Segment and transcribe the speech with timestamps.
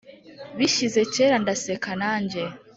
[0.57, 2.41] bishyize kera ndaseka nanjye